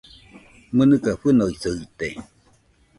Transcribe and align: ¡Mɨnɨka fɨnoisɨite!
¡Mɨnɨka 0.75 1.11
fɨnoisɨite! 1.21 2.07